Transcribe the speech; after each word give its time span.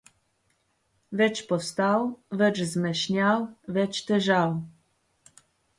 Več 1.21 1.41
postav, 1.51 2.07
več 2.41 2.65
zmešnjav, 2.73 3.47
več 3.79 4.05
težav. 4.11 4.61